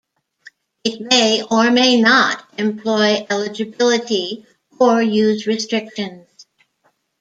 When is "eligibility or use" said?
3.29-5.45